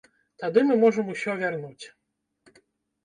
Тады 0.43 0.63
мы 0.69 0.77
можам 0.85 1.13
усё 1.15 1.37
вярнуць. 1.43 1.85